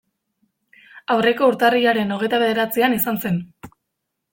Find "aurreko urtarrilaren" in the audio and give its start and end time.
1.17-2.17